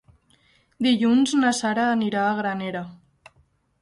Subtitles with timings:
[0.85, 2.83] Dilluns na Sara anirà a Granera.